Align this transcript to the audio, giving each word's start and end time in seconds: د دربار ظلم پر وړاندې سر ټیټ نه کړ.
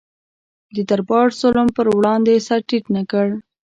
د 0.75 0.77
دربار 0.89 1.27
ظلم 1.41 1.67
پر 1.75 1.85
وړاندې 1.97 2.43
سر 2.47 2.59
ټیټ 2.67 2.85
نه 2.95 3.03
کړ. 3.11 3.27